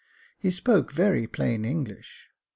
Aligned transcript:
He 0.39 0.49
spoke 0.49 0.91
very 0.91 1.27
plain 1.27 1.63
English. 1.63 2.29